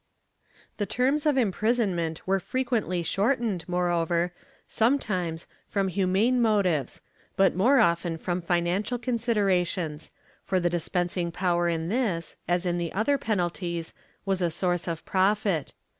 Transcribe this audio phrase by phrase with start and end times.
[0.49, 4.33] ^ The terms of imprisonment were frequently shortened, more over,
[4.67, 7.03] sometimes, from humane motives,
[7.35, 10.09] but more often from financial considerations,
[10.43, 13.93] for the dispensing power in this, as in the other penalties,
[14.25, 15.75] was a source of profit.